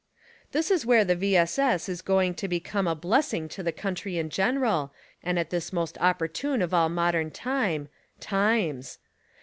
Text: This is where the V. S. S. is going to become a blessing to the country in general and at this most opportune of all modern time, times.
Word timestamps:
This 0.51 0.71
is 0.71 0.83
where 0.83 1.05
the 1.05 1.15
V. 1.15 1.35
S. 1.37 1.59
S. 1.59 1.87
is 1.87 2.01
going 2.01 2.33
to 2.33 2.47
become 2.47 2.87
a 2.87 2.95
blessing 2.95 3.47
to 3.49 3.61
the 3.61 3.71
country 3.71 4.17
in 4.17 4.31
general 4.31 4.91
and 5.21 5.37
at 5.37 5.51
this 5.51 5.71
most 5.71 5.95
opportune 5.99 6.63
of 6.63 6.73
all 6.73 6.89
modern 6.89 7.29
time, 7.29 7.87
times. 8.19 8.97